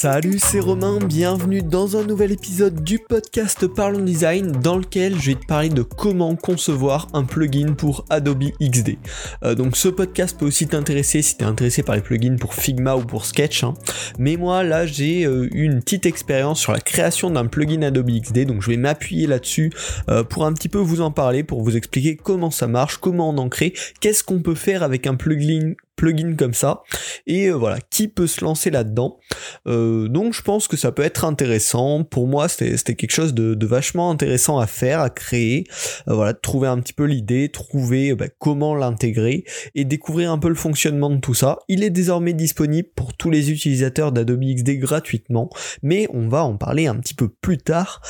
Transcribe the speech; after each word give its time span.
Salut, 0.00 0.38
c'est 0.38 0.60
Romain, 0.60 1.00
bienvenue 1.04 1.60
dans 1.60 1.96
un 1.96 2.04
nouvel 2.04 2.30
épisode 2.30 2.84
du 2.84 3.00
podcast 3.00 3.66
Parlons 3.66 4.04
Design 4.04 4.52
dans 4.52 4.78
lequel 4.78 5.20
je 5.20 5.32
vais 5.32 5.34
te 5.34 5.44
parler 5.44 5.70
de 5.70 5.82
comment 5.82 6.36
concevoir 6.36 7.08
un 7.14 7.24
plugin 7.24 7.72
pour 7.72 8.04
Adobe 8.08 8.44
XD. 8.62 8.96
Euh, 9.42 9.56
donc 9.56 9.76
ce 9.76 9.88
podcast 9.88 10.38
peut 10.38 10.46
aussi 10.46 10.68
t'intéresser 10.68 11.20
si 11.20 11.36
tu 11.36 11.42
es 11.42 11.48
intéressé 11.48 11.82
par 11.82 11.96
les 11.96 12.00
plugins 12.00 12.36
pour 12.36 12.54
Figma 12.54 12.94
ou 12.94 13.00
pour 13.00 13.24
Sketch. 13.24 13.64
hein. 13.64 13.74
Mais 14.20 14.36
moi 14.36 14.62
là 14.62 14.86
j'ai 14.86 15.22
eu 15.22 15.64
une 15.64 15.82
petite 15.82 16.06
expérience 16.06 16.60
sur 16.60 16.70
la 16.70 16.80
création 16.80 17.32
d'un 17.32 17.46
plugin 17.46 17.82
Adobe 17.82 18.20
XD, 18.20 18.44
donc 18.44 18.62
je 18.62 18.70
vais 18.70 18.76
m'appuyer 18.76 19.26
là-dessus 19.26 19.72
euh, 20.08 20.22
pour 20.22 20.46
un 20.46 20.52
petit 20.52 20.68
peu 20.68 20.78
vous 20.78 21.00
en 21.00 21.10
parler, 21.10 21.42
pour 21.42 21.64
vous 21.64 21.76
expliquer 21.76 22.14
comment 22.14 22.52
ça 22.52 22.68
marche, 22.68 22.98
comment 22.98 23.30
on 23.30 23.38
en 23.38 23.48
crée, 23.48 23.72
qu'est-ce 24.00 24.22
qu'on 24.22 24.42
peut 24.42 24.54
faire 24.54 24.84
avec 24.84 25.08
un 25.08 25.16
plugin 25.16 25.74
plugin 25.98 26.36
comme 26.36 26.54
ça. 26.54 26.82
Et 27.26 27.48
euh, 27.48 27.54
voilà 27.54 27.78
qui 27.90 28.08
peut 28.08 28.28
se 28.28 28.44
lancer 28.44 28.70
là-dedans. 28.70 29.18
Euh, 29.66 30.08
donc 30.08 30.32
je 30.32 30.42
pense 30.42 30.68
que 30.68 30.76
ça 30.76 30.92
peut 30.92 31.02
être 31.02 31.24
intéressant. 31.24 32.04
Pour 32.04 32.28
moi 32.28 32.48
c'était 32.48 32.94
quelque 32.94 33.10
chose 33.10 33.34
de, 33.34 33.66
vachement 33.66 34.10
intéressant 34.10 34.58
à 34.58 34.66
faire 34.66 35.00
à 35.00 35.10
créer. 35.10 35.64
Euh, 36.08 36.14
voilà 36.14 36.32
trouver 36.32 36.68
un 36.68 36.78
petit 36.78 36.92
peu 36.92 37.04
l'idée 37.04 37.50
trouver 37.50 38.10
euh, 38.10 38.14
bah, 38.14 38.28
comment 38.38 38.74
l'intégrer 38.74 39.44
et 39.74 39.84
découvrir 39.84 40.30
un 40.30 40.38
peu 40.38 40.48
le 40.48 40.54
fonctionnement 40.54 41.10
de 41.10 41.18
tout 41.18 41.34
ça. 41.34 41.58
Il 41.68 41.82
est 41.82 41.90
désormais 41.90 42.32
disponible 42.32 42.88
pour 42.94 43.14
tous 43.14 43.30
les 43.30 43.50
utilisateurs 43.50 44.12
d'Adobe 44.12 44.44
XD 44.44 44.78
gratuitement 44.78 45.50
mais 45.82 46.06
on 46.14 46.28
va 46.28 46.44
en 46.44 46.56
parler 46.56 46.86
un 46.86 46.96
petit 46.96 47.14
peu 47.14 47.28
plus 47.28 47.58
tard 47.58 48.00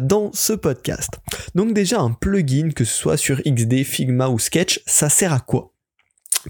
dans 0.00 0.32
ce 0.32 0.52
podcast. 0.52 1.20
Donc 1.54 1.72
déjà 1.72 2.00
un 2.00 2.10
plugin 2.10 2.70
que 2.74 2.84
ce 2.84 2.94
soit 2.94 3.16
sur 3.16 3.40
XD 3.42 3.84
Figma 3.84 4.28
ou 4.28 4.40
Sketch 4.40 4.80
ça 4.86 5.08
sert 5.08 5.32
à 5.32 5.40
quoi? 5.40 5.75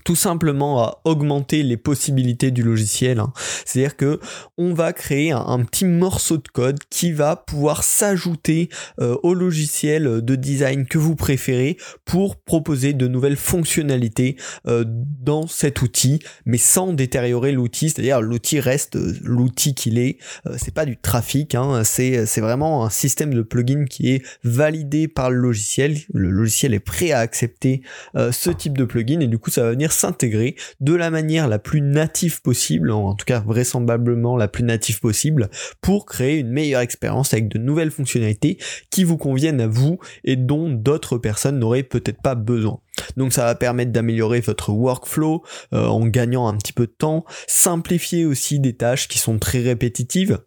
Tout 0.05 0.17
simplement 0.17 0.83
à 0.83 1.01
augmenter 1.05 1.63
les 1.63 1.77
possibilités 1.77 2.51
du 2.51 2.63
logiciel. 2.63 3.21
hein. 3.21 3.33
C'est-à-dire 3.65 3.97
que 3.97 4.21
on 4.59 4.75
va 4.75 4.93
créer 4.93 5.33
un, 5.33 5.65
petit 5.65 5.85
morceau 5.85 6.37
de 6.37 6.49
code 6.49 6.79
qui 6.91 7.13
va 7.13 7.35
pouvoir 7.37 7.83
s'ajouter 7.83 8.69
euh, 9.01 9.17
au 9.23 9.35
logiciel 9.35 10.23
de 10.23 10.37
design 10.37 10.87
que 10.87 10.99
vous 10.99 11.17
préférez 11.17 11.77
pour 12.05 12.37
proposer 12.37 12.93
de 12.93 13.09
nouvelles 13.09 13.37
fonctionnalités 13.37 14.37
euh, 14.67 14.85
dans 14.87 15.47
cet 15.47 15.83
outil, 15.83 16.21
mais 16.45 16.59
sans 16.59 16.93
détériorer 16.93 17.53
l'outil. 17.53 17.91
C'est-à-dire 17.91 18.21
l'outil 18.21 18.61
reste 18.61 18.97
euh, 18.97 19.15
l'outil 19.23 19.75
qu'il 19.75 19.99
est. 19.99 20.19
Euh, 20.47 20.57
c'est 20.59 20.75
pas 20.75 20.85
du 20.85 20.97
trafic, 20.97 21.55
hein. 21.55 21.83
c'est 21.85 22.27
c'est 22.27 22.41
vraiment 22.41 22.85
un 22.85 22.91
système 22.91 23.35
de 23.35 23.43
plugin 23.43 23.85
qui 23.85 24.11
est 24.11 24.23
validé 24.45 25.09
par 25.09 25.31
le 25.31 25.39
logiciel. 25.39 25.97
Le 26.13 26.31
logiciel 26.31 26.75
est 26.75 26.81
prêt 26.81 27.13
à 27.13 27.19
accepter 27.19 27.83
ce 28.15 28.51
type 28.51 28.77
de 28.79 28.85
plugin 28.85 29.21
et 29.21 29.27
du 29.27 29.39
coup 29.39 29.51
ça 29.51 29.63
va 29.63 29.71
venir 29.71 29.86
s'intégrer 29.93 30.57
de 30.81 30.95
la 30.95 31.11
manière 31.11 31.49
la 31.49 31.59
plus 31.59 31.81
native 31.81 32.43
possible, 32.43 32.91
en 32.91 33.15
tout 33.15 33.25
cas 33.25 33.41
vraisemblablement 33.41 34.37
la 34.37 34.49
plus 34.49 34.65
native 34.65 35.01
possible, 35.01 35.51
pour 35.81 36.07
créer 36.07 36.39
une 36.39 36.51
meilleure 36.51 36.81
expérience 36.81 37.33
avec 37.33 37.49
de 37.49 37.59
nouvelles 37.59 37.91
fonctionnalités 37.91 38.59
qui 38.91 39.05
vous 39.05 39.17
conviennent 39.17 39.61
à 39.61 39.67
vous 39.67 39.99
et 40.25 40.37
dont 40.37 40.71
d'autres 40.71 41.19
personnes 41.19 41.59
n'auraient 41.59 41.83
peut-être 41.83 42.23
pas 42.23 42.35
besoin. 42.35 42.81
Donc 43.17 43.33
ça 43.33 43.45
va 43.45 43.55
permettre 43.55 43.93
d'améliorer 43.93 44.41
votre 44.41 44.71
workflow 44.71 45.43
euh, 45.73 45.87
en 45.87 46.07
gagnant 46.07 46.49
un 46.49 46.57
petit 46.57 46.73
peu 46.73 46.87
de 46.87 46.95
temps, 46.97 47.25
simplifier 47.47 48.25
aussi 48.25 48.61
des 48.61 48.75
tâches 48.75 49.09
qui 49.09 49.19
sont 49.19 49.39
très 49.39 49.61
répétitives. 49.61 50.39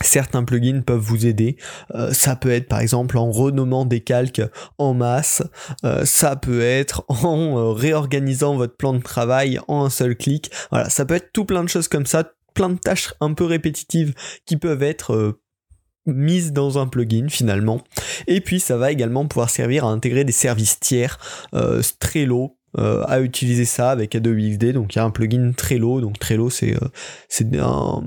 Certains 0.00 0.44
plugins 0.44 0.82
peuvent 0.82 1.00
vous 1.00 1.26
aider. 1.26 1.56
Euh, 1.94 2.12
ça 2.12 2.36
peut 2.36 2.50
être 2.50 2.68
par 2.68 2.80
exemple 2.80 3.18
en 3.18 3.30
renommant 3.30 3.84
des 3.84 4.00
calques 4.00 4.42
en 4.78 4.94
masse. 4.94 5.42
Euh, 5.84 6.04
ça 6.04 6.36
peut 6.36 6.62
être 6.62 7.04
en 7.08 7.58
euh, 7.58 7.72
réorganisant 7.72 8.56
votre 8.56 8.76
plan 8.76 8.92
de 8.92 9.02
travail 9.02 9.60
en 9.68 9.84
un 9.84 9.90
seul 9.90 10.16
clic. 10.16 10.50
Voilà, 10.70 10.88
ça 10.88 11.04
peut 11.04 11.14
être 11.14 11.32
tout 11.32 11.44
plein 11.44 11.62
de 11.62 11.68
choses 11.68 11.88
comme 11.88 12.06
ça, 12.06 12.32
plein 12.54 12.70
de 12.70 12.78
tâches 12.78 13.14
un 13.20 13.34
peu 13.34 13.44
répétitives 13.44 14.14
qui 14.46 14.56
peuvent 14.56 14.82
être 14.82 15.38
mises 16.06 16.52
dans 16.52 16.78
un 16.78 16.86
plugin 16.86 17.28
finalement. 17.28 17.82
Et 18.26 18.40
puis 18.40 18.60
ça 18.60 18.76
va 18.76 18.90
également 18.90 19.26
pouvoir 19.26 19.50
servir 19.50 19.84
à 19.84 19.88
intégrer 19.88 20.24
des 20.24 20.32
services 20.32 20.80
tiers, 20.80 21.18
euh. 21.54 21.82
Euh, 22.78 23.04
à 23.06 23.20
utiliser 23.20 23.64
ça 23.64 23.90
avec 23.90 24.14
Adobe 24.14 24.38
XD 24.38 24.72
donc 24.72 24.94
il 24.94 24.98
y 24.98 25.00
a 25.00 25.04
un 25.04 25.10
plugin 25.10 25.52
Trello. 25.56 26.00
Donc 26.00 26.18
Trello 26.18 26.50
c'est 26.50 26.74
euh, 26.74 26.88
c'est 27.28 27.46
un, 27.58 28.02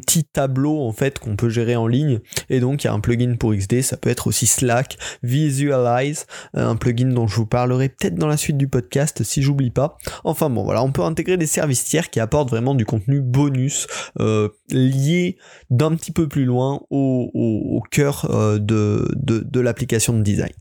petit 0.00 0.24
tableau 0.24 0.80
en 0.80 0.92
fait 0.92 1.18
qu'on 1.18 1.36
peut 1.36 1.48
gérer 1.48 1.76
en 1.76 1.86
ligne. 1.86 2.20
Et 2.48 2.60
donc 2.60 2.84
il 2.84 2.86
y 2.86 2.90
a 2.90 2.92
un 2.92 3.00
plugin 3.00 3.36
pour 3.36 3.54
XD 3.54 3.82
ça 3.82 3.96
peut 3.96 4.10
être 4.10 4.26
aussi 4.26 4.46
Slack 4.46 4.98
Visualize 5.22 6.26
euh, 6.56 6.66
un 6.66 6.76
plugin 6.76 7.08
dont 7.08 7.26
je 7.26 7.36
vous 7.36 7.46
parlerai 7.46 7.88
peut-être 7.88 8.16
dans 8.16 8.26
la 8.26 8.36
suite 8.36 8.56
du 8.56 8.68
podcast 8.68 9.22
si 9.22 9.42
j'oublie 9.42 9.70
pas. 9.70 9.96
Enfin 10.24 10.50
bon 10.50 10.64
voilà. 10.64 10.82
On 10.82 10.92
peut 10.92 11.02
intégrer 11.02 11.36
des 11.36 11.46
services 11.46 11.84
tiers 11.84 12.10
qui 12.10 12.20
apportent 12.20 12.50
vraiment 12.50 12.74
du 12.74 12.84
contenu 12.84 13.20
bonus 13.20 13.86
euh, 14.18 14.48
lié 14.70 15.36
d'un 15.70 15.94
petit 15.94 16.12
peu 16.12 16.28
plus 16.28 16.44
loin 16.44 16.80
au, 16.90 17.82
cœur 17.90 18.28
de, 18.60 19.08
de 19.16 19.60
l'application 19.60 20.12
de 20.12 20.22
design 20.22 20.52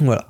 voilà. 0.00 0.26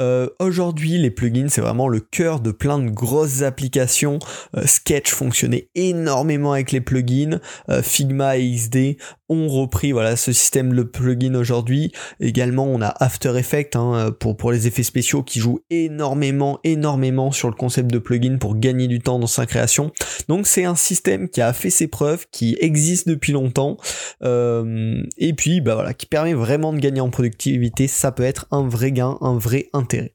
Euh, 0.00 0.28
Aujourd'hui, 0.38 0.98
les 0.98 1.10
plugins, 1.10 1.48
c'est 1.48 1.62
vraiment 1.62 1.88
le 1.88 2.00
cœur 2.00 2.40
de 2.40 2.50
plein 2.50 2.78
de 2.78 2.90
grosses 2.90 3.42
applications. 3.42 4.18
Euh, 4.56 4.66
Sketch 4.66 5.12
fonctionnait 5.12 5.70
énormément 5.74 6.52
avec 6.52 6.72
les 6.72 6.82
plugins. 6.82 7.40
Euh, 7.70 7.82
Figma 7.82 8.36
et 8.36 8.50
XD 8.50 8.98
ont 9.30 9.48
repris 9.48 9.92
voilà 9.92 10.16
ce 10.16 10.32
système 10.32 10.74
de 10.74 10.82
plugin 10.82 11.34
aujourd'hui. 11.34 11.92
Également, 12.20 12.66
on 12.66 12.82
a 12.82 12.88
After 13.00 13.36
Effects 13.36 13.76
hein, 13.76 14.10
pour 14.18 14.52
les 14.52 14.66
effets 14.66 14.82
spéciaux 14.82 15.22
qui 15.22 15.38
jouent 15.38 15.60
énormément, 15.70 16.60
énormément 16.64 17.30
sur 17.30 17.48
le 17.48 17.54
concept 17.54 17.90
de 17.90 17.98
plugin 17.98 18.36
pour 18.38 18.56
gagner 18.56 18.88
du 18.88 19.00
temps 19.00 19.18
dans 19.18 19.26
sa 19.26 19.46
création. 19.46 19.90
Donc, 20.28 20.46
c'est 20.46 20.64
un 20.64 20.74
système 20.74 21.28
qui 21.28 21.40
a 21.40 21.52
fait 21.52 21.70
ses 21.70 21.88
preuves, 21.88 22.26
qui 22.30 22.56
existe 22.60 23.08
depuis 23.08 23.32
longtemps, 23.32 23.76
et 24.22 25.32
puis 25.36 25.60
bah 25.60 25.74
voilà, 25.74 25.94
qui 25.94 26.06
permet 26.06 26.34
vraiment 26.34 26.72
de 26.72 26.78
gagner 26.78 27.00
en 27.00 27.10
productivité. 27.10 27.86
Ça 27.86 28.12
peut 28.12 28.22
être 28.22 28.46
un 28.50 28.66
vrai 28.66 28.92
un 29.06 29.38
vrai 29.38 29.68
intérêt. 29.72 30.14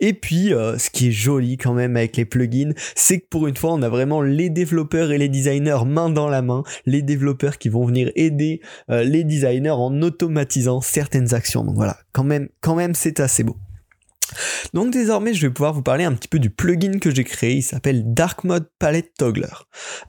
Et 0.00 0.12
puis, 0.12 0.52
euh, 0.52 0.78
ce 0.78 0.90
qui 0.90 1.08
est 1.08 1.12
joli 1.12 1.56
quand 1.56 1.74
même 1.74 1.96
avec 1.96 2.16
les 2.16 2.24
plugins, 2.24 2.72
c'est 2.94 3.20
que 3.20 3.26
pour 3.28 3.46
une 3.46 3.56
fois, 3.56 3.72
on 3.72 3.82
a 3.82 3.88
vraiment 3.88 4.22
les 4.22 4.50
développeurs 4.50 5.12
et 5.12 5.18
les 5.18 5.28
designers 5.28 5.84
main 5.86 6.10
dans 6.10 6.28
la 6.28 6.42
main, 6.42 6.62
les 6.84 7.02
développeurs 7.02 7.58
qui 7.58 7.68
vont 7.68 7.86
venir 7.86 8.10
aider 8.14 8.60
euh, 8.90 9.02
les 9.02 9.24
designers 9.24 9.70
en 9.70 10.02
automatisant 10.02 10.80
certaines 10.80 11.34
actions. 11.34 11.64
Donc 11.64 11.76
voilà, 11.76 11.96
quand 12.12 12.24
même, 12.24 12.48
quand 12.60 12.74
même, 12.74 12.94
c'est 12.94 13.20
assez 13.20 13.44
beau. 13.44 13.56
Donc 14.74 14.92
désormais, 14.92 15.34
je 15.34 15.46
vais 15.46 15.52
pouvoir 15.52 15.72
vous 15.72 15.82
parler 15.82 16.04
un 16.04 16.12
petit 16.12 16.28
peu 16.28 16.38
du 16.38 16.50
plugin 16.50 16.98
que 16.98 17.14
j'ai 17.14 17.24
créé. 17.24 17.56
Il 17.56 17.62
s'appelle 17.62 18.14
Dark 18.14 18.44
Mode 18.44 18.68
Palette 18.78 19.12
Toggler. 19.18 19.46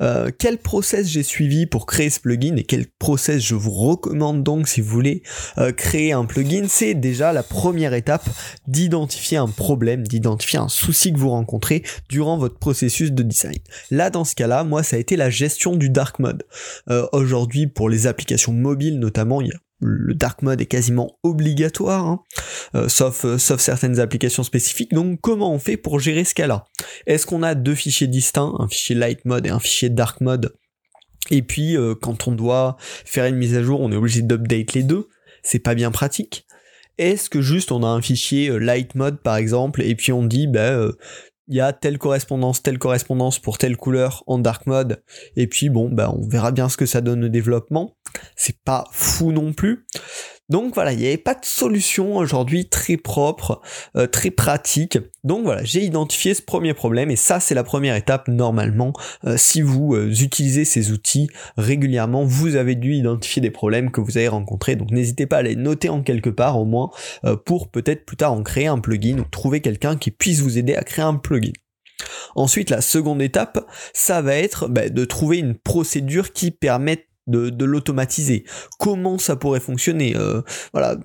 Euh, 0.01 0.29
quel 0.37 0.57
process 0.57 1.07
j'ai 1.07 1.23
suivi 1.23 1.65
pour 1.65 1.85
créer 1.85 2.09
ce 2.09 2.19
plugin 2.19 2.55
et 2.55 2.63
quel 2.63 2.87
process 2.99 3.41
je 3.43 3.55
vous 3.55 3.71
recommande 3.71 4.43
donc 4.43 4.67
si 4.67 4.81
vous 4.81 4.89
voulez 4.89 5.23
euh, 5.57 5.71
créer 5.71 6.13
un 6.13 6.25
plugin? 6.25 6.65
C'est 6.67 6.93
déjà 6.93 7.33
la 7.33 7.43
première 7.43 7.93
étape 7.93 8.27
d'identifier 8.67 9.37
un 9.37 9.47
problème, 9.47 10.05
d'identifier 10.07 10.59
un 10.59 10.69
souci 10.69 11.13
que 11.13 11.17
vous 11.17 11.29
rencontrez 11.29 11.83
durant 12.09 12.37
votre 12.37 12.57
processus 12.57 13.11
de 13.11 13.23
design. 13.23 13.57
Là, 13.91 14.09
dans 14.09 14.25
ce 14.25 14.35
cas-là, 14.35 14.63
moi, 14.63 14.83
ça 14.83 14.95
a 14.95 14.99
été 14.99 15.15
la 15.15 15.29
gestion 15.29 15.75
du 15.75 15.89
dark 15.89 16.19
mode. 16.19 16.43
Euh, 16.89 17.07
Aujourd'hui, 17.11 17.67
pour 17.67 17.89
les 17.89 18.07
applications 18.07 18.53
mobiles 18.53 18.99
notamment, 18.99 19.41
il 19.41 19.47
y 19.47 19.51
a 19.51 19.59
le 19.79 20.13
dark 20.13 20.41
mode 20.41 20.61
est 20.61 20.65
quasiment 20.65 21.19
obligatoire, 21.23 22.05
hein, 22.05 22.23
euh, 22.75 22.89
sauf, 22.89 23.25
euh, 23.25 23.37
sauf 23.37 23.59
certaines 23.59 23.99
applications 23.99 24.43
spécifiques. 24.43 24.93
Donc 24.93 25.19
comment 25.21 25.53
on 25.53 25.59
fait 25.59 25.77
pour 25.77 25.99
gérer 25.99 26.23
ce 26.23 26.33
cas-là? 26.33 26.65
Est-ce 27.05 27.25
qu'on 27.25 27.43
a 27.43 27.55
deux 27.55 27.75
fichiers 27.75 28.07
distincts, 28.07 28.53
un 28.59 28.67
fichier 28.67 28.95
light 28.95 29.25
mode 29.25 29.45
et 29.45 29.49
un 29.49 29.59
fichier 29.59 29.89
dark 29.89 30.21
mode? 30.21 30.55
Et 31.29 31.41
puis 31.41 31.77
euh, 31.77 31.93
quand 31.95 32.27
on 32.27 32.31
doit 32.31 32.77
faire 32.79 33.25
une 33.25 33.35
mise 33.35 33.55
à 33.55 33.63
jour, 33.63 33.81
on 33.81 33.91
est 33.91 33.95
obligé 33.95 34.21
d'update 34.21 34.73
les 34.73 34.83
deux. 34.83 35.09
C'est 35.43 35.59
pas 35.59 35.75
bien 35.75 35.91
pratique. 35.91 36.45
Est-ce 36.97 37.29
que 37.29 37.41
juste 37.41 37.71
on 37.71 37.83
a 37.83 37.87
un 37.87 38.01
fichier 38.01 38.57
light 38.59 38.95
mode 38.95 39.21
par 39.21 39.35
exemple 39.35 39.83
et 39.83 39.93
puis 39.93 40.11
on 40.11 40.25
dit 40.25 40.47
bah 40.47 40.87
il 41.47 41.55
y 41.55 41.61
a 41.61 41.73
telle 41.73 41.97
correspondance, 41.97 42.61
telle 42.61 42.79
correspondance 42.79 43.39
pour 43.39 43.57
telle 43.57 43.77
couleur 43.77 44.23
en 44.27 44.39
dark 44.39 44.65
mode, 44.67 45.03
et 45.35 45.47
puis 45.47 45.69
bon, 45.69 45.89
bah 45.89 46.13
on 46.15 46.27
verra 46.27 46.51
bien 46.51 46.69
ce 46.69 46.77
que 46.77 46.85
ça 46.85 47.01
donne 47.01 47.25
au 47.25 47.29
développement. 47.29 47.97
C'est 48.35 48.61
pas 48.63 48.85
fou 48.91 49.31
non 49.31 49.53
plus. 49.53 49.85
Donc 50.49 50.73
voilà, 50.75 50.93
il 50.93 50.99
n'y 50.99 51.07
avait 51.07 51.17
pas 51.17 51.33
de 51.33 51.43
solution 51.43 52.15
aujourd'hui 52.15 52.69
très 52.69 52.95
propre, 52.95 53.61
euh, 53.97 54.07
très 54.07 54.31
pratique. 54.31 54.97
Donc 55.25 55.43
voilà, 55.43 55.63
j'ai 55.65 55.83
identifié 55.83 56.33
ce 56.33 56.41
premier 56.41 56.73
problème 56.73 57.11
et 57.11 57.17
ça 57.17 57.41
c'est 57.41 57.55
la 57.55 57.65
première 57.65 57.95
étape 57.95 58.29
normalement. 58.29 58.93
Euh, 59.25 59.35
si 59.37 59.61
vous 59.61 59.93
euh, 59.93 60.09
utilisez 60.09 60.63
ces 60.63 60.91
outils 60.91 61.29
régulièrement, 61.57 62.23
vous 62.23 62.55
avez 62.55 62.75
dû 62.75 62.93
identifier 62.93 63.41
des 63.41 63.51
problèmes 63.51 63.91
que 63.91 63.99
vous 63.99 64.17
avez 64.17 64.29
rencontrés. 64.29 64.77
Donc 64.77 64.91
n'hésitez 64.91 65.25
pas 65.25 65.37
à 65.37 65.41
les 65.41 65.57
noter 65.57 65.89
en 65.89 66.01
quelque 66.01 66.29
part 66.29 66.57
au 66.57 66.65
moins 66.65 66.89
pour 67.45 67.69
peut-être 67.69 68.05
plus 68.05 68.17
tard 68.17 68.31
en 68.31 68.43
créer 68.43 68.67
un 68.67 68.79
plugin 68.79 69.19
ou 69.19 69.23
trouver 69.23 69.59
quelqu'un 69.61 69.97
qui 69.97 70.11
puisse 70.11 70.39
vous 70.39 70.57
aider 70.57 70.75
à 70.75 70.83
créer 70.83 71.05
un 71.05 71.15
plugin. 71.15 71.51
Ensuite, 72.35 72.69
la 72.69 72.81
seconde 72.81 73.21
étape, 73.21 73.67
ça 73.93 74.21
va 74.21 74.35
être 74.35 74.67
bah, 74.67 74.89
de 74.89 75.05
trouver 75.05 75.39
une 75.39 75.55
procédure 75.55 76.33
qui 76.33 76.51
permette 76.51 77.06
de, 77.27 77.49
de 77.49 77.65
l'automatiser. 77.65 78.45
Comment 78.79 79.17
ça 79.17 79.35
pourrait 79.35 79.59
fonctionner 79.59 80.15
euh, 80.15 80.41
Voilà. 80.73 80.97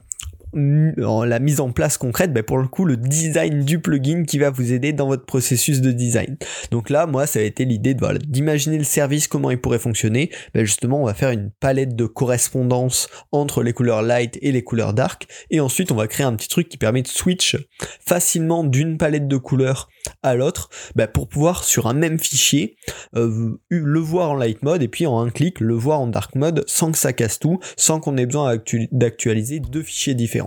La 0.55 1.39
mise 1.39 1.61
en 1.61 1.73
place 1.73 1.99
concrète, 1.99 2.33
ben 2.33 2.43
pour 2.43 2.59
le 2.59 2.69
coup, 2.69 2.85
le 2.85 2.97
design 2.97 3.65
du 3.65 3.81
plugin 3.81 4.25
qui 4.25 4.39
va 4.39 4.51
vous 4.51 4.73
aider 4.73 4.93
dans 4.93 5.07
votre 5.07 5.25
processus 5.25 5.81
de 5.81 5.93
design. 5.93 6.37
Donc 6.71 6.91
là, 6.91 7.07
moi, 7.07 7.27
ça 7.27 7.39
a 7.39 7.43
été 7.43 7.65
l'idée 7.65 7.97
d'imaginer 8.27 8.79
le 8.79 8.85
service, 8.85 9.29
comment 9.29 9.51
il 9.51 9.59
pourrait 9.59 9.79
fonctionner. 9.79 10.31
Ben 10.55 10.65
justement, 10.65 11.03
on 11.03 11.07
va 11.07 11.15
faire 11.15 11.31
une 11.31 11.51
palette 11.61 11.97
de 11.97 12.07
correspondance 12.07 13.09
entre 13.33 13.63
les 13.63 13.73
couleurs 13.73 14.03
light 14.03 14.39
et 14.43 14.53
les 14.53 14.63
couleurs 14.63 14.95
dark, 14.95 15.27
et 15.51 15.61
ensuite, 15.61 15.93
on 15.93 15.97
va 15.97 16.07
créer 16.07 16.27
un 16.27 16.35
petit 16.35 16.49
truc 16.49 16.69
qui 16.69 16.79
permet 16.79 17.03
de 17.03 17.09
switch 17.09 17.57
facilement 18.05 18.65
d'une 18.65 18.99
palette 18.99 19.29
de 19.29 19.37
couleurs 19.37 19.89
à 20.23 20.35
l'autre, 20.35 20.69
ben 20.97 21.07
pour 21.07 21.29
pouvoir 21.29 21.65
sur 21.65 21.87
un 21.87 21.95
même 21.95 22.19
fichier 22.19 22.77
euh, 23.17 23.61
le 23.69 24.01
voir 24.01 24.31
en 24.31 24.35
light 24.35 24.63
mode 24.63 24.83
et 24.83 24.89
puis 24.89 25.07
en 25.07 25.21
un 25.21 25.31
clic 25.31 25.61
le 25.61 25.75
voir 25.75 26.01
en 26.01 26.07
dark 26.07 26.35
mode 26.35 26.65
sans 26.67 26.93
que 26.93 26.99
ça 26.99 27.13
casse 27.13 27.39
tout, 27.39 27.59
sans 27.77 28.01
qu'on 28.01 28.17
ait 28.17 28.27
besoin 28.27 28.59
d'actualiser 28.91 29.61
deux 29.61 29.83
fichiers 29.83 30.15
différents. 30.15 30.42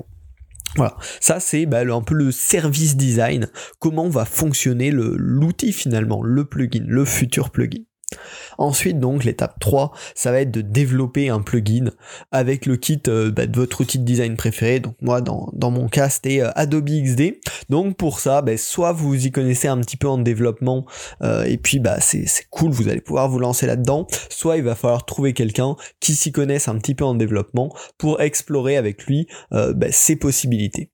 Voilà, 0.76 0.98
ça 1.22 1.40
c'est 1.40 1.66
bah, 1.66 1.82
un 1.82 2.02
peu 2.02 2.16
le 2.16 2.32
service 2.32 2.98
design, 2.98 3.48
comment 3.80 4.10
va 4.10 4.26
fonctionner 4.26 4.92
l'outil 4.92 5.72
finalement, 5.72 6.22
le 6.22 6.46
plugin, 6.46 6.84
le 6.86 7.06
futur 7.06 7.50
plugin. 7.50 7.84
Ensuite, 8.58 9.00
donc, 9.00 9.24
l'étape 9.24 9.60
3, 9.60 9.92
ça 10.14 10.32
va 10.32 10.42
être 10.42 10.52
de 10.52 10.62
développer 10.62 11.30
un 11.30 11.42
plugin 11.42 11.92
avec 12.32 12.66
le 12.66 12.78
kit 12.78 13.02
euh, 13.08 13.32
bah, 13.32 13.48
de 13.48 13.56
votre 13.56 13.82
outil 13.82 14.00
de 14.00 14.06
design 14.06 14.38
préféré. 14.38 14.80
Donc, 14.80 14.96
moi, 15.02 15.22
dans, 15.22 15.72
mon 15.72 15.88
cas, 15.88 16.10
c'était 16.10 16.42
euh, 16.42 16.52
Adobe 16.56 16.90
XD. 16.90 17.40
Donc, 17.70 17.98
pour 17.98 18.20
ça, 18.20 18.42
bah, 18.42 18.58
soit 18.58 18.94
vous 18.94 19.26
y 19.26 19.32
connaissez 19.32 19.68
un 19.68 19.80
petit 19.80 19.98
peu 19.98 20.08
en 20.08 20.18
développement, 20.18 20.86
euh, 21.22 21.44
et 21.44 21.58
puis, 21.58 21.80
bah, 21.80 22.00
c'est 22.00 22.26
cool, 22.50 22.72
vous 22.72 22.88
allez 22.88 23.02
pouvoir 23.02 23.30
vous 23.30 23.40
lancer 23.40 23.66
là-dedans. 23.66 24.08
Soit 24.30 24.58
il 24.58 24.64
va 24.64 24.76
falloir 24.76 25.06
trouver 25.06 25.34
quelqu'un 25.34 25.76
qui 26.00 26.14
s'y 26.16 26.32
connaisse 26.32 26.68
un 26.68 26.78
petit 26.78 26.96
peu 26.96 27.06
en 27.06 27.16
développement 27.16 27.76
pour 27.98 28.22
explorer 28.22 28.78
avec 28.78 29.06
lui 29.06 29.28
ses 29.92 30.16
possibilités. 30.16 30.92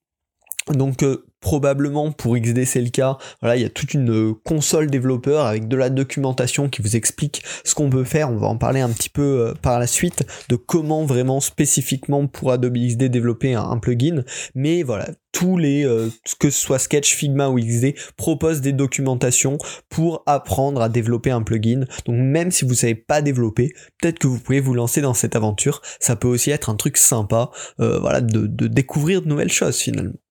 Donc 0.68 1.04
probablement 1.42 2.12
pour 2.12 2.38
XD 2.38 2.64
c'est 2.64 2.80
le 2.80 2.88
cas. 2.88 3.18
Voilà, 3.42 3.56
il 3.56 3.62
y 3.62 3.66
a 3.66 3.68
toute 3.68 3.92
une 3.92 4.10
euh, 4.10 4.32
console 4.44 4.88
développeur 4.90 5.44
avec 5.44 5.68
de 5.68 5.76
la 5.76 5.90
documentation 5.90 6.70
qui 6.70 6.80
vous 6.80 6.96
explique 6.96 7.42
ce 7.64 7.74
qu'on 7.74 7.90
peut 7.90 8.04
faire. 8.04 8.30
On 8.30 8.36
va 8.36 8.46
en 8.46 8.56
parler 8.56 8.80
un 8.80 8.88
petit 8.88 9.10
peu 9.10 9.22
euh, 9.22 9.54
par 9.60 9.78
la 9.78 9.86
suite 9.86 10.24
de 10.48 10.56
comment 10.56 11.04
vraiment 11.04 11.40
spécifiquement 11.40 12.26
pour 12.26 12.52
Adobe 12.52 12.78
XD 12.78 13.04
développer 13.04 13.54
un, 13.54 13.76
plugin. 13.78 14.22
Mais 14.54 14.84
voilà, 14.84 15.08
tous 15.32 15.58
les 15.58 15.84
euh, 15.84 16.08
que 16.38 16.48
ce 16.48 16.60
soit 16.60 16.78
Sketch, 16.78 17.12
Figma 17.12 17.48
ou 17.48 17.58
XD 17.58 17.94
proposent 18.16 18.60
des 18.60 18.72
documentations 18.72 19.58
pour 19.88 20.22
apprendre 20.26 20.80
à 20.80 20.88
développer 20.88 21.32
un 21.32 21.42
plugin. 21.42 21.80
Donc 22.06 22.16
même 22.16 22.52
si 22.52 22.64
vous 22.64 22.74
savez 22.74 22.94
pas 22.94 23.20
développer, 23.20 23.72
peut-être 24.00 24.20
que 24.20 24.28
vous 24.28 24.38
pouvez 24.38 24.60
vous 24.60 24.74
lancer 24.74 25.00
dans 25.00 25.14
cette 25.14 25.34
aventure. 25.34 25.82
Ça 25.98 26.14
peut 26.14 26.28
aussi 26.28 26.52
être 26.52 26.70
un 26.70 26.76
truc 26.76 26.96
sympa, 26.96 27.50
voilà, 27.78 28.20
de 28.20 28.46
découvrir 28.68 29.22
de 29.22 29.28
nouvelles 29.28 29.50
choses 29.50 29.76
finalement. 29.76 30.21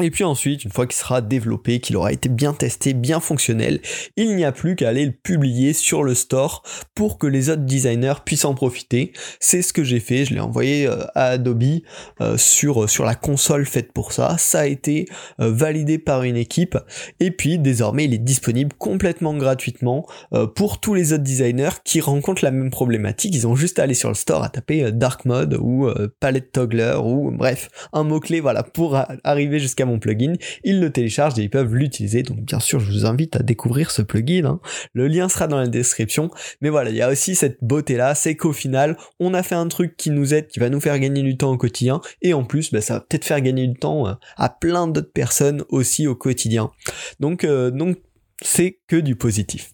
Et 0.00 0.10
puis 0.10 0.22
ensuite, 0.22 0.64
une 0.64 0.70
fois 0.70 0.86
qu'il 0.86 0.96
sera 0.96 1.20
développé, 1.20 1.80
qu'il 1.80 1.96
aura 1.96 2.12
été 2.12 2.28
bien 2.28 2.52
testé, 2.52 2.94
bien 2.94 3.18
fonctionnel, 3.20 3.80
il 4.16 4.36
n'y 4.36 4.44
a 4.44 4.52
plus 4.52 4.76
qu'à 4.76 4.90
aller 4.90 5.04
le 5.04 5.12
publier 5.12 5.72
sur 5.72 6.04
le 6.04 6.14
store 6.14 6.62
pour 6.94 7.18
que 7.18 7.26
les 7.26 7.50
autres 7.50 7.64
designers 7.64 8.20
puissent 8.24 8.44
en 8.44 8.54
profiter. 8.54 9.12
C'est 9.40 9.62
ce 9.62 9.72
que 9.72 9.82
j'ai 9.82 9.98
fait, 9.98 10.24
je 10.24 10.34
l'ai 10.34 10.40
envoyé 10.40 10.86
euh, 10.86 11.04
à 11.16 11.30
Adobe 11.30 11.80
euh, 12.20 12.36
sur, 12.36 12.84
euh, 12.84 12.86
sur 12.86 13.04
la 13.04 13.16
console 13.16 13.66
faite 13.66 13.92
pour 13.92 14.12
ça. 14.12 14.36
Ça 14.38 14.60
a 14.60 14.66
été 14.66 15.06
validé 15.38 15.98
par 15.98 16.22
une 16.22 16.36
équipe 16.36 16.78
et 17.18 17.30
puis 17.30 17.58
désormais 17.58 18.04
il 18.04 18.14
est 18.14 18.18
disponible 18.18 18.74
complètement 18.78 19.34
gratuitement 19.34 20.06
pour 20.54 20.80
tous 20.80 20.94
les 20.94 21.12
autres 21.12 21.22
designers 21.22 21.70
qui 21.84 22.00
rencontrent 22.00 22.44
la 22.44 22.50
même 22.50 22.70
problématique. 22.70 23.34
Ils 23.34 23.46
ont 23.46 23.56
juste 23.56 23.78
à 23.78 23.84
aller 23.84 23.94
sur 23.94 24.08
le 24.08 24.14
store 24.14 24.42
à 24.42 24.48
taper 24.48 24.92
Dark 24.92 25.24
Mode 25.24 25.58
ou 25.60 25.88
Palette 26.20 26.52
Toggler 26.52 26.96
ou 27.02 27.30
bref, 27.30 27.70
un 27.92 28.04
mot-clé 28.04 28.40
voilà 28.40 28.62
pour 28.62 28.98
arriver 29.24 29.58
jusqu'à 29.58 29.77
mon 29.84 29.98
plugin, 29.98 30.34
ils 30.64 30.80
le 30.80 30.90
téléchargent 30.90 31.38
et 31.38 31.42
ils 31.42 31.50
peuvent 31.50 31.74
l'utiliser. 31.74 32.22
Donc 32.22 32.38
bien 32.40 32.60
sûr, 32.60 32.80
je 32.80 32.90
vous 32.90 33.06
invite 33.06 33.36
à 33.36 33.40
découvrir 33.40 33.90
ce 33.90 34.02
plugin. 34.02 34.44
Hein. 34.44 34.60
Le 34.92 35.08
lien 35.08 35.28
sera 35.28 35.46
dans 35.46 35.58
la 35.58 35.68
description. 35.68 36.30
Mais 36.60 36.68
voilà, 36.68 36.90
il 36.90 36.96
y 36.96 37.02
a 37.02 37.10
aussi 37.10 37.34
cette 37.34 37.58
beauté 37.62 37.96
là, 37.96 38.14
c'est 38.14 38.36
qu'au 38.36 38.52
final, 38.52 38.96
on 39.20 39.34
a 39.34 39.42
fait 39.42 39.54
un 39.54 39.68
truc 39.68 39.96
qui 39.96 40.10
nous 40.10 40.34
aide, 40.34 40.48
qui 40.48 40.60
va 40.60 40.70
nous 40.70 40.80
faire 40.80 40.98
gagner 40.98 41.22
du 41.22 41.36
temps 41.36 41.52
au 41.52 41.56
quotidien. 41.56 42.00
Et 42.22 42.34
en 42.34 42.44
plus, 42.44 42.72
bah, 42.72 42.80
ça 42.80 42.94
va 42.94 43.00
peut-être 43.00 43.24
faire 43.24 43.40
gagner 43.40 43.66
du 43.66 43.78
temps 43.78 44.08
euh, 44.08 44.14
à 44.36 44.48
plein 44.48 44.86
d'autres 44.86 45.12
personnes 45.12 45.64
aussi 45.68 46.06
au 46.06 46.14
quotidien. 46.14 46.70
Donc, 47.20 47.44
euh, 47.44 47.70
donc 47.70 47.98
c'est 48.42 48.78
que 48.86 48.96
du 48.96 49.16
positif. 49.16 49.72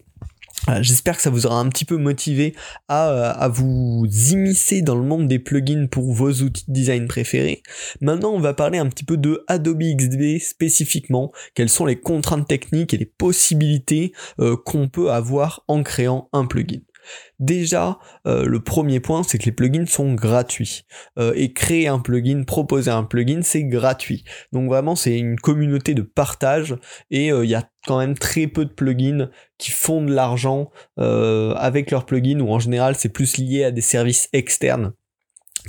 J'espère 0.81 1.17
que 1.17 1.21
ça 1.21 1.29
vous 1.29 1.45
aura 1.45 1.59
un 1.59 1.69
petit 1.69 1.85
peu 1.85 1.97
motivé 1.97 2.55
à, 2.87 3.09
euh, 3.09 3.33
à, 3.35 3.47
vous 3.47 4.05
immiscer 4.31 4.81
dans 4.81 4.95
le 4.95 5.03
monde 5.03 5.27
des 5.27 5.37
plugins 5.37 5.87
pour 5.87 6.11
vos 6.11 6.31
outils 6.31 6.65
de 6.67 6.73
design 6.73 7.07
préférés. 7.07 7.61
Maintenant, 8.01 8.31
on 8.31 8.39
va 8.39 8.53
parler 8.53 8.79
un 8.79 8.87
petit 8.87 9.03
peu 9.03 9.17
de 9.17 9.43
Adobe 9.47 9.83
XD 9.83 10.39
spécifiquement, 10.39 11.31
quelles 11.53 11.69
sont 11.69 11.85
les 11.85 11.99
contraintes 11.99 12.47
techniques 12.47 12.93
et 12.93 12.97
les 12.97 13.05
possibilités 13.05 14.13
euh, 14.39 14.57
qu'on 14.57 14.87
peut 14.87 15.11
avoir 15.11 15.63
en 15.67 15.83
créant 15.83 16.29
un 16.33 16.45
plugin? 16.45 16.79
Déjà, 17.39 17.99
euh, 18.27 18.45
le 18.45 18.59
premier 18.61 18.99
point, 18.99 19.23
c'est 19.23 19.37
que 19.37 19.45
les 19.45 19.51
plugins 19.51 19.85
sont 19.85 20.13
gratuits. 20.13 20.83
Euh, 21.19 21.33
et 21.35 21.53
créer 21.53 21.87
un 21.87 21.99
plugin, 21.99 22.43
proposer 22.43 22.91
un 22.91 23.03
plugin, 23.03 23.41
c'est 23.43 23.63
gratuit. 23.63 24.23
Donc 24.51 24.69
vraiment, 24.69 24.95
c'est 24.95 25.17
une 25.17 25.39
communauté 25.39 25.93
de 25.93 26.01
partage 26.01 26.75
et 27.11 27.31
euh, 27.31 27.45
il 27.45 27.51
y 27.51 27.55
a 27.55 27.69
quand 27.85 27.99
même 27.99 28.17
très 28.17 28.47
peu 28.47 28.65
de 28.65 28.71
plugins 28.71 29.29
qui 29.57 29.71
font 29.71 30.01
de 30.03 30.11
l'argent 30.11 30.71
avec 30.97 31.91
leurs 31.91 32.05
plugins 32.05 32.39
ou 32.39 32.51
en 32.51 32.57
général 32.57 32.95
c'est 32.95 33.09
plus 33.09 33.37
lié 33.37 33.63
à 33.65 33.71
des 33.71 33.81
services 33.81 34.27
externes 34.33 34.93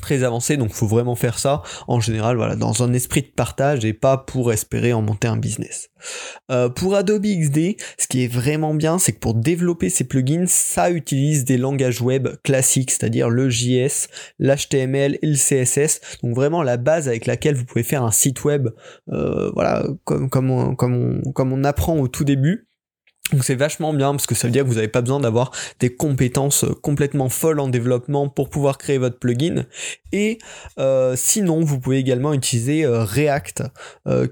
très 0.00 0.22
avancé, 0.22 0.56
donc 0.56 0.72
faut 0.72 0.86
vraiment 0.86 1.14
faire 1.14 1.38
ça 1.38 1.62
en 1.88 2.00
général, 2.00 2.36
voilà, 2.36 2.56
dans 2.56 2.82
un 2.82 2.92
esprit 2.92 3.22
de 3.22 3.28
partage 3.34 3.84
et 3.84 3.92
pas 3.92 4.18
pour 4.18 4.52
espérer 4.52 4.92
en 4.92 5.02
monter 5.02 5.28
un 5.28 5.36
business. 5.36 5.90
Euh, 6.50 6.68
pour 6.68 6.94
Adobe 6.94 7.26
XD, 7.26 7.76
ce 7.98 8.06
qui 8.08 8.24
est 8.24 8.32
vraiment 8.32 8.74
bien, 8.74 8.98
c'est 8.98 9.12
que 9.12 9.18
pour 9.18 9.34
développer 9.34 9.90
ces 9.90 10.04
plugins, 10.04 10.46
ça 10.46 10.90
utilise 10.90 11.44
des 11.44 11.58
langages 11.58 12.00
web 12.00 12.28
classiques, 12.42 12.90
c'est-à-dire 12.90 13.30
le 13.30 13.50
JS, 13.50 14.08
l'HTML 14.38 15.18
et 15.22 15.26
le 15.26 15.36
CSS, 15.36 16.00
donc 16.22 16.34
vraiment 16.34 16.62
la 16.62 16.76
base 16.76 17.08
avec 17.08 17.26
laquelle 17.26 17.54
vous 17.54 17.64
pouvez 17.64 17.82
faire 17.82 18.02
un 18.02 18.12
site 18.12 18.44
web, 18.44 18.68
euh, 19.12 19.50
voilà, 19.54 19.86
comme, 20.04 20.28
comme, 20.28 20.76
comme, 20.76 21.22
comme 21.34 21.52
on 21.52 21.64
apprend 21.64 21.98
au 21.98 22.08
tout 22.08 22.24
début. 22.24 22.68
Donc 23.32 23.42
c'est 23.42 23.56
vachement 23.56 23.92
bien 23.92 24.12
parce 24.12 24.26
que 24.26 24.36
ça 24.36 24.46
veut 24.46 24.52
dire 24.52 24.62
que 24.62 24.68
vous 24.68 24.76
n'avez 24.76 24.88
pas 24.88 25.00
besoin 25.00 25.18
d'avoir 25.18 25.50
des 25.80 25.92
compétences 25.92 26.62
euh, 26.62 26.74
complètement 26.80 27.28
folles 27.28 27.58
en 27.58 27.66
développement 27.66 28.28
pour 28.28 28.50
pouvoir 28.50 28.78
créer 28.78 28.98
votre 28.98 29.18
plugin. 29.18 29.66
Et 30.12 30.38
euh, 30.78 31.14
sinon, 31.16 31.60
vous 31.60 31.80
pouvez 31.80 31.98
également 31.98 32.32
utiliser 32.32 32.84
euh, 32.84 33.02
React, 33.02 33.64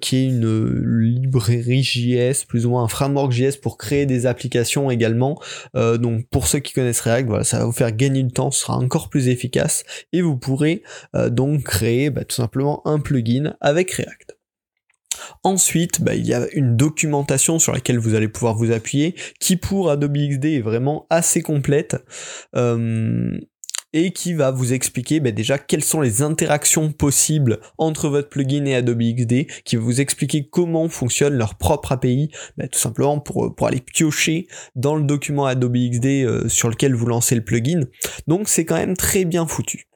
qui 0.01 0.17
est 0.17 0.27
une 0.27 1.01
librairie 1.01 1.83
JS, 1.83 2.45
plus 2.47 2.67
ou 2.67 2.71
moins 2.71 2.85
un 2.85 2.89
framework 2.89 3.33
JS 3.33 3.57
pour 3.61 3.77
créer 3.77 4.07
des 4.07 4.27
applications 4.27 4.91
également. 4.91 5.41
donc 5.75 6.27
pour 6.29 6.47
ceux 6.47 6.61
qui 6.61 6.73
connaissent 6.73 7.01
React, 7.01 7.43
ça 7.43 7.59
va 7.59 7.65
vous 7.65 7.73
faire 7.73 7.93
gagner 7.93 8.23
du 8.23 8.33
temps, 8.33 8.51
ce 8.51 8.61
sera 8.61 8.77
encore 8.77 9.09
plus 9.09 9.29
efficace. 9.29 9.85
Et 10.13 10.23
vous 10.23 10.37
pourrez 10.37 10.83
donc 11.31 11.65
créer 11.65 12.11
bah, 12.11 12.25
tout 12.25 12.37
simplement 12.37 12.87
un 12.87 13.01
plugin 13.01 13.55
avec 13.61 13.91
React. 13.93 14.34
Ensuite, 15.43 16.03
bah, 16.03 16.15
il 16.15 16.27
y 16.27 16.35
a 16.35 16.47
une 16.53 16.77
documentation 16.77 17.59
sur 17.59 17.73
laquelle 17.73 17.99
vous 17.99 18.15
allez 18.15 18.29
pouvoir 18.29 18.55
vous 18.55 18.73
appuyer, 18.73 19.15
qui 19.41 19.57
pour 19.57 19.91
Adobe 19.91 20.17
XD 20.17 20.45
est 20.47 20.61
vraiment 20.61 21.07
assez 21.11 21.43
complète. 21.43 21.97
Euh, 22.57 23.39
et 23.95 24.11
qui 24.11 24.35
va 24.35 24.51
vous 24.51 24.75
expliquer 24.75 25.21
bah, 25.21 25.31
déjà 25.31 25.57
quelles 25.57 25.85
sont 25.85 26.03
les 26.03 26.21
interactions 26.21 26.93
possibles 26.93 27.61
entre 27.79 28.09
votre 28.09 28.29
plugin 28.29 28.67
et 28.67 28.75
Adobe 28.75 29.01
XD, 29.01 29.47
qui 29.65 29.77
va 29.77 29.83
vous 29.83 30.01
expliquer 30.01 30.47
comment 30.51 30.89
fonctionne 30.89 31.35
leur 31.35 31.55
propre 31.55 31.93
API, 31.93 32.31
bah, 32.59 32.67
tout 32.69 32.79
simplement 32.79 33.21
pour, 33.21 33.55
aller 33.67 33.81
piocher 33.81 34.49
dans 34.75 34.97
le 34.97 35.05
document 35.05 35.47
Adobe 35.47 35.77
XD 35.77 36.07
euh, 36.07 36.49
sur 36.49 36.69
lequel 36.69 36.95
vous 36.95 37.07
lancez 37.07 37.37
le 37.37 37.45
plugin. 37.45 37.83
Donc 38.27 38.49
c'est 38.49 38.65
quand 38.65 38.75
même 38.75 38.97
très 38.97 39.25
bien 39.25 39.47
foutu. 39.47 39.87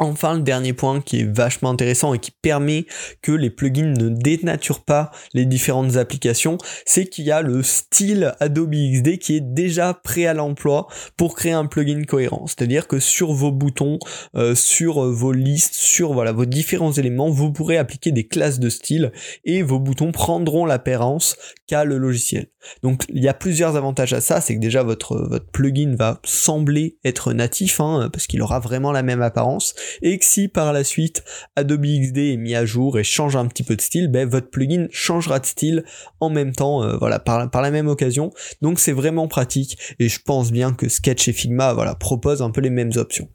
Enfin, 0.00 0.36
le 0.36 0.42
dernier 0.42 0.72
point 0.72 1.00
qui 1.00 1.20
est 1.20 1.36
vachement 1.36 1.70
intéressant 1.70 2.14
et 2.14 2.18
qui 2.18 2.30
permet 2.30 2.86
que 3.20 3.32
les 3.32 3.50
plugins 3.50 3.94
ne 3.98 4.08
dénaturent 4.08 4.84
pas 4.84 5.10
les 5.34 5.44
différentes 5.44 5.96
applications, 5.96 6.58
c'est 6.86 7.06
qu'il 7.06 7.24
y 7.24 7.32
a 7.32 7.42
le 7.42 7.62
style 7.62 8.34
Adobe 8.38 8.74
XD 8.74 9.18
qui 9.18 9.36
est 9.36 9.40
déjà 9.40 9.94
prêt 9.94 10.26
à 10.26 10.34
l'emploi 10.34 10.86
pour 11.16 11.34
créer 11.34 11.52
un 11.52 11.66
plugin 11.66 12.04
cohérent. 12.04 12.46
C'est-à-dire 12.46 12.86
que 12.86 13.00
sur 13.00 13.32
vos 13.32 13.50
boutons, 13.50 13.98
euh, 14.36 14.54
sur 14.54 15.00
vos 15.10 15.32
listes, 15.32 15.74
sur 15.74 16.12
voilà 16.12 16.32
vos 16.32 16.46
différents 16.46 16.92
éléments, 16.92 17.30
vous 17.30 17.52
pourrez 17.52 17.76
appliquer 17.76 18.12
des 18.12 18.26
classes 18.26 18.60
de 18.60 18.68
style 18.68 19.12
et 19.44 19.62
vos 19.62 19.80
boutons 19.80 20.12
prendront 20.12 20.64
l'apparence 20.64 21.36
qu'a 21.66 21.84
le 21.84 21.98
logiciel. 21.98 22.46
Donc 22.82 23.04
il 23.08 23.22
y 23.22 23.28
a 23.28 23.34
plusieurs 23.34 23.76
avantages 23.76 24.12
à 24.12 24.20
ça, 24.20 24.40
c'est 24.40 24.54
que 24.54 24.60
déjà 24.60 24.82
votre, 24.82 25.16
votre 25.16 25.50
plugin 25.50 25.94
va 25.96 26.20
sembler 26.24 26.98
être 27.04 27.32
natif, 27.32 27.80
hein, 27.80 28.08
parce 28.12 28.26
qu'il 28.26 28.42
aura 28.42 28.60
vraiment 28.60 28.92
la 28.92 29.02
même 29.02 29.22
apparence, 29.22 29.74
et 30.02 30.18
que 30.18 30.24
si 30.24 30.48
par 30.48 30.72
la 30.72 30.84
suite 30.84 31.24
Adobe 31.56 31.84
XD 31.84 32.18
est 32.18 32.36
mis 32.36 32.54
à 32.54 32.64
jour 32.64 32.98
et 32.98 33.04
change 33.04 33.36
un 33.36 33.46
petit 33.46 33.62
peu 33.62 33.76
de 33.76 33.80
style, 33.80 34.08
ben, 34.08 34.28
votre 34.28 34.50
plugin 34.50 34.88
changera 34.90 35.38
de 35.38 35.46
style 35.46 35.84
en 36.20 36.30
même 36.30 36.52
temps, 36.52 36.82
euh, 36.82 36.96
voilà, 36.96 37.18
par, 37.18 37.50
par 37.50 37.62
la 37.62 37.70
même 37.70 37.88
occasion. 37.88 38.32
Donc 38.62 38.78
c'est 38.78 38.92
vraiment 38.92 39.28
pratique, 39.28 39.78
et 39.98 40.08
je 40.08 40.20
pense 40.20 40.52
bien 40.52 40.72
que 40.72 40.88
Sketch 40.88 41.28
et 41.28 41.32
Figma 41.32 41.72
voilà, 41.72 41.94
proposent 41.94 42.42
un 42.42 42.50
peu 42.50 42.60
les 42.60 42.70
mêmes 42.70 42.92
options. 42.96 43.28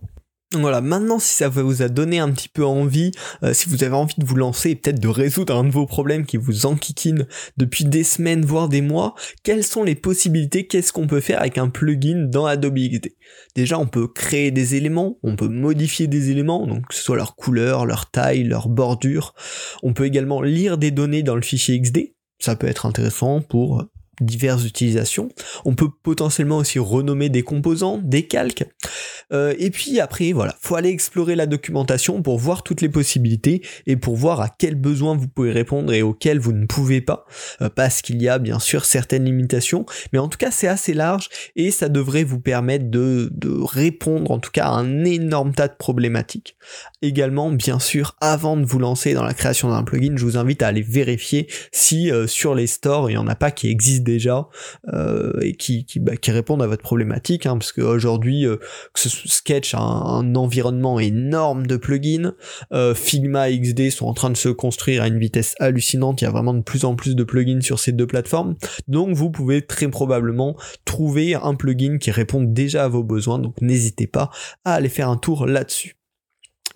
Voilà, 0.56 0.82
maintenant 0.82 1.20
si 1.20 1.34
ça 1.34 1.50
vous 1.50 1.82
a 1.82 1.90
donné 1.90 2.20
un 2.20 2.32
petit 2.32 2.50
peu 2.50 2.66
envie, 2.66 3.12
euh, 3.44 3.54
si 3.54 3.70
vous 3.70 3.84
avez 3.84 3.96
envie 3.96 4.16
de 4.18 4.26
vous 4.26 4.36
lancer 4.36 4.72
et 4.72 4.76
peut-être 4.76 5.00
de 5.00 5.08
résoudre 5.08 5.56
un 5.56 5.64
de 5.64 5.72
vos 5.72 5.86
problèmes 5.86 6.26
qui 6.26 6.38
vous 6.38 6.66
enquiquine 6.66 7.26
depuis 7.58 7.86
des 7.86 8.04
semaines 8.04 8.46
voire 8.46 8.70
des 8.70 8.82
mois, 8.82 9.16
quelles 9.44 9.64
sont 9.64 9.84
les 9.84 9.96
possibilités, 9.96 10.68
qu'est-ce 10.68 10.94
qu'on 10.94 11.08
peut 11.08 11.22
faire 11.22 11.40
avec 11.40 11.58
un 11.58 11.70
plugin 11.70 12.28
dans 12.30 12.46
Adobe 12.46 12.78
XD 12.78 13.16
Déjà 13.56 13.80
on 13.80 13.88
peut 13.88 14.08
créer 14.08 14.52
des 14.52 14.76
éléments, 14.76 15.18
on 15.24 15.36
peut 15.36 15.48
modifier 15.48 16.08
des 16.08 16.30
éléments, 16.30 16.68
donc 16.68 16.88
que 16.88 16.96
ce 16.96 17.02
soit 17.02 17.18
leur 17.18 17.36
couleur, 17.36 17.86
leur 17.86 18.10
taille, 18.12 18.44
leur 18.44 18.70
bordure. 18.70 19.34
On 19.82 19.94
peut 19.94 20.06
également 20.06 20.42
lire 20.42 20.78
des 20.78 20.92
données 20.92 21.24
dans 21.24 21.36
le 21.36 21.42
fichier 21.42 21.80
XD, 21.80 22.14
ça 22.40 22.56
peut 22.56 22.68
être 22.68 22.86
intéressant 22.86 23.42
pour 23.42 23.86
diverses 24.22 24.66
utilisations. 24.66 25.30
On 25.66 25.76
peut 25.76 25.90
potentiellement 26.04 26.58
aussi 26.58 26.80
renommer 26.80 27.30
des 27.30 27.44
composants, 27.44 28.00
des 28.04 28.28
calques. 28.28 28.66
Euh, 29.32 29.54
et 29.58 29.72
puis 29.72 30.00
après, 30.00 30.32
voilà, 30.34 30.56
faut 30.62 30.76
aller 30.76 30.90
explorer 30.90 31.36
la 31.36 31.46
documentation 31.46 32.22
pour 32.22 32.38
voir 32.38 32.64
toutes 32.64 32.82
les 32.82 32.90
possibilités 32.90 33.62
et 33.88 33.96
pour 33.96 34.16
voir 34.16 34.42
à 34.42 34.50
quels 34.50 34.76
besoins 34.76 35.16
vous 35.16 35.28
pouvez 35.28 35.52
répondre 35.52 35.92
et 35.94 36.02
auxquels 36.02 36.40
vous 36.40 36.54
ne 36.54 36.66
pouvez 36.66 37.02
pas, 37.02 37.26
euh, 37.62 37.70
parce 37.70 38.02
qu'il 38.02 38.22
y 38.22 38.30
a 38.30 38.40
bien 38.40 38.60
sûr 38.60 38.86
certaines 38.86 39.26
limitations. 39.26 39.86
Mais 40.12 40.20
en 40.20 40.28
tout 40.28 40.38
cas, 40.38 40.52
c'est 40.52 40.68
assez 40.68 40.94
large 40.94 41.30
et 41.56 41.72
ça 41.72 41.90
devrait 41.90 42.24
vous 42.24 42.40
permettre 42.40 42.90
de, 42.90 43.32
répondre 43.64 44.32
en 44.32 44.40
tout 44.40 44.52
cas 44.52 44.66
à 44.66 44.72
un 44.72 45.06
énorme 45.06 45.54
tas 45.54 45.68
de 45.68 45.76
problématiques. 45.76 46.58
Également, 47.02 47.52
bien 47.52 47.80
sûr, 47.80 48.16
avant 48.22 48.58
de 48.58 48.66
vous 48.66 48.80
lancer 48.80 49.14
dans 49.14 49.24
la 49.24 49.34
création 49.34 49.70
d'un 49.70 49.84
plugin, 49.84 50.16
je 50.16 50.24
vous 50.24 50.38
invite 50.38 50.62
à 50.62 50.68
aller 50.68 50.82
vérifier 50.82 51.48
si 51.72 52.12
euh, 52.12 52.28
sur 52.28 52.56
les 52.56 52.68
stores 52.68 53.10
il 53.10 53.14
n'y 53.14 53.18
en 53.18 53.28
a 53.28 53.36
pas 53.36 53.52
qui 53.52 53.70
existent 53.70 54.03
déjà 54.04 54.48
euh, 54.94 55.34
et 55.42 55.56
qui, 55.56 55.86
qui, 55.86 56.00
bah, 56.00 56.16
qui, 56.18 56.32
répondent 56.32 56.62
à 56.62 56.68
votre 56.68 56.84
problématique, 56.84 57.46
hein, 57.46 57.58
parce 57.58 57.72
qu'aujourd'hui, 57.72 58.46
euh, 58.46 58.58
Sketch 58.96 59.74
a 59.74 59.80
un, 59.80 60.36
environnement 60.36 61.00
énorme 61.00 61.66
de 61.68 61.78
plugins, 61.78 62.34
euh, 62.74 62.94
Figma 62.94 63.50
et 63.50 63.60
XD 63.60 63.90
sont 63.90 64.08
en 64.08 64.14
train 64.14 64.30
de 64.30 64.38
se 64.38 64.50
construire 64.50 65.04
à 65.04 65.08
une 65.08 65.20
vitesse 65.20 65.56
hallucinante, 65.60 66.22
il 66.22 66.26
y 66.26 66.28
a 66.28 66.32
vraiment 66.32 66.54
de 66.54 66.62
plus 66.62 66.86
en 66.86 66.96
plus 66.96 67.16
de 67.16 67.24
plugins 67.24 67.62
sur 67.62 67.80
ces 67.80 67.92
deux 67.92 68.08
plateformes, 68.08 68.56
donc 68.88 69.16
vous 69.16 69.30
pouvez 69.30 69.62
très 69.62 69.88
probablement 69.88 70.56
trouver 70.86 71.36
un 71.36 71.56
plugin 71.56 71.98
qui 71.98 72.12
répond 72.12 72.42
déjà 72.42 72.86
à 72.86 72.88
vos 72.88 73.04
besoins, 73.04 73.40
donc 73.40 73.56
n'hésitez 73.62 74.08
pas 74.08 74.30
à 74.66 74.74
aller 74.74 74.90
faire 74.90 75.10
un 75.10 75.18
tour 75.18 75.46
là-dessus. 75.46 75.96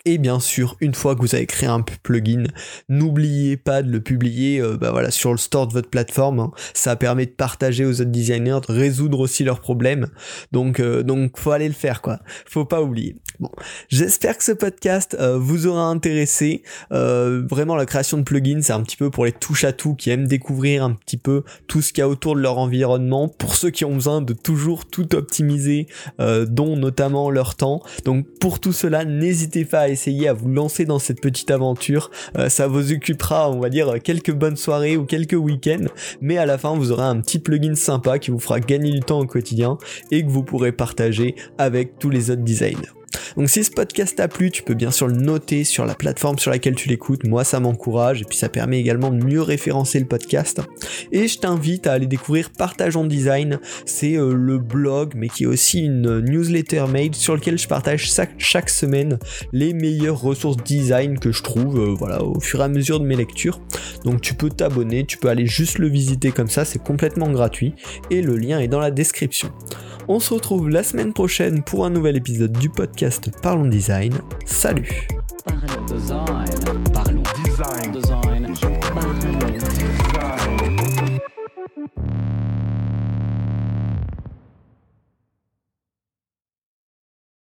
Et 0.05 0.17
bien 0.17 0.39
sûr, 0.39 0.77
une 0.79 0.93
fois 0.93 1.15
que 1.15 1.21
vous 1.21 1.35
avez 1.35 1.45
créé 1.45 1.67
un 1.67 1.81
plugin, 1.81 2.45
n'oubliez 2.87 3.57
pas 3.57 3.81
de 3.81 3.91
le 3.91 3.99
publier 3.99 4.61
euh, 4.61 4.77
bah 4.77 4.91
voilà, 4.91 5.11
sur 5.11 5.31
le 5.31 5.37
store 5.37 5.67
de 5.67 5.73
votre 5.73 5.89
plateforme. 5.89 6.39
Hein. 6.39 6.51
Ça 6.73 6.95
permet 6.95 7.25
de 7.25 7.31
partager 7.31 7.83
aux 7.83 7.99
autres 7.99 8.11
designers, 8.11 8.59
de 8.67 8.71
résoudre 8.71 9.19
aussi 9.19 9.43
leurs 9.43 9.59
problèmes. 9.59 10.07
Donc, 10.51 10.79
euh, 10.79 11.03
donc 11.03 11.37
faut 11.37 11.51
aller 11.51 11.67
le 11.67 11.73
faire, 11.73 12.01
quoi. 12.01 12.19
Faut 12.45 12.65
pas 12.65 12.81
oublier. 12.81 13.17
Bon, 13.39 13.49
j'espère 13.89 14.37
que 14.37 14.43
ce 14.43 14.51
podcast 14.51 15.15
euh, 15.19 15.37
vous 15.37 15.67
aura 15.67 15.85
intéressé. 15.85 16.63
vraiment, 16.89 17.75
la 17.75 17.85
création 17.85 18.17
de 18.17 18.23
plugins, 18.23 18.61
c'est 18.61 18.73
un 18.73 18.81
petit 18.81 18.97
peu 18.97 19.09
pour 19.09 19.25
les 19.25 19.31
touches 19.31 19.63
à 19.63 19.73
tout 19.73 19.95
qui 19.95 20.09
aiment 20.09 20.27
découvrir 20.27 20.83
un 20.83 20.93
petit 20.93 21.17
peu 21.17 21.43
tout 21.67 21.81
ce 21.81 21.93
qu'il 21.93 22.01
y 22.01 22.03
a 22.03 22.09
autour 22.09 22.35
de 22.35 22.41
leur 22.41 22.57
environnement. 22.57 23.27
Pour 23.27 23.55
ceux 23.55 23.69
qui 23.69 23.85
ont 23.85 23.93
besoin 23.93 24.21
de 24.21 24.33
toujours 24.33 24.85
tout 24.85 25.15
optimiser, 25.15 25.87
dont 26.17 26.75
notamment 26.75 27.29
leur 27.29 27.55
temps. 27.55 27.81
Donc, 28.05 28.25
pour 28.39 28.59
tout 28.59 28.73
cela, 28.73 29.05
n'hésitez 29.05 29.65
pas 29.65 29.81
à 29.81 29.89
essayer 29.89 30.27
à 30.27 30.33
vous 30.33 30.49
lancer 30.49 30.85
dans 30.85 30.99
cette 30.99 31.21
petite 31.21 31.51
aventure. 31.51 32.11
Euh, 32.37 32.49
ça 32.49 32.67
vous 32.67 32.91
occupera, 32.91 33.49
on 33.49 33.59
va 33.59 33.69
dire, 33.69 33.95
quelques 34.03 34.33
bonnes 34.33 34.57
soirées 34.57 34.97
ou 34.97 35.05
quelques 35.05 35.33
week-ends, 35.33 35.85
mais 36.21 36.37
à 36.37 36.45
la 36.45 36.57
fin, 36.57 36.75
vous 36.75 36.91
aurez 36.91 37.03
un 37.03 37.19
petit 37.21 37.39
plugin 37.39 37.75
sympa 37.75 38.19
qui 38.19 38.31
vous 38.31 38.39
fera 38.39 38.59
gagner 38.59 38.91
du 38.91 38.99
temps 38.99 39.19
au 39.19 39.25
quotidien 39.25 39.77
et 40.11 40.23
que 40.23 40.29
vous 40.29 40.43
pourrez 40.43 40.71
partager 40.71 41.35
avec 41.57 41.99
tous 41.99 42.09
les 42.09 42.31
autres 42.31 42.43
designers. 42.43 42.97
Donc 43.37 43.49
si 43.49 43.63
ce 43.63 43.69
podcast 43.69 44.17
t'a 44.17 44.27
plu, 44.27 44.49
tu 44.49 44.63
peux 44.63 44.73
bien 44.73 44.89
sûr 44.89 45.07
le 45.07 45.15
noter 45.15 45.63
sur 45.63 45.85
la 45.85 45.93
plateforme 45.93 46.39
sur 46.39 46.49
laquelle 46.49 46.73
tu 46.73 46.89
l'écoutes. 46.89 47.23
Moi, 47.23 47.43
ça 47.43 47.59
m'encourage 47.59 48.23
et 48.23 48.25
puis 48.25 48.35
ça 48.35 48.49
permet 48.49 48.79
également 48.79 49.11
de 49.11 49.23
mieux 49.23 49.43
référencer 49.43 49.99
le 49.99 50.07
podcast. 50.07 50.61
Et 51.11 51.27
je 51.27 51.37
t'invite 51.37 51.85
à 51.85 51.93
aller 51.93 52.07
découvrir 52.07 52.49
Partage 52.49 52.95
en 52.95 53.03
Design. 53.03 53.59
C'est 53.85 54.17
euh, 54.17 54.33
le 54.33 54.57
blog, 54.57 55.13
mais 55.15 55.29
qui 55.29 55.43
est 55.43 55.47
aussi 55.47 55.81
une 55.81 56.19
newsletter 56.19 56.85
mail 56.89 57.13
sur 57.13 57.35
lequel 57.35 57.59
je 57.59 57.67
partage 57.67 58.11
chaque, 58.39 58.69
semaine 58.71 59.19
les 59.53 59.73
meilleures 59.73 60.19
ressources 60.19 60.57
design 60.57 61.19
que 61.19 61.31
je 61.31 61.43
trouve, 61.43 61.79
euh, 61.79 61.93
voilà, 61.93 62.23
au 62.23 62.39
fur 62.39 62.61
et 62.61 62.63
à 62.63 62.67
mesure 62.67 62.99
de 62.99 63.05
mes 63.05 63.15
lectures. 63.15 63.61
Donc 64.03 64.21
tu 64.21 64.33
peux 64.33 64.49
t'abonner, 64.49 65.05
tu 65.05 65.19
peux 65.19 65.29
aller 65.29 65.45
juste 65.45 65.77
le 65.77 65.87
visiter 65.87 66.31
comme 66.31 66.49
ça, 66.49 66.65
c'est 66.65 66.81
complètement 66.81 67.29
gratuit 67.29 67.75
et 68.09 68.23
le 68.23 68.35
lien 68.35 68.59
est 68.59 68.67
dans 68.67 68.79
la 68.79 68.89
description. 68.89 69.51
On 70.09 70.21
se 70.21 70.33
retrouve 70.33 70.69
la 70.69 70.83
semaine 70.83 71.11
prochaine 71.11 71.63
pour 71.63 71.85
un 71.85 71.89
nouvel 71.89 72.15
épisode 72.15 72.53
du 72.53 72.69
podcast 72.69 73.26
Parlons 73.41 73.69
Design. 73.69 74.13
Salut 74.45 75.07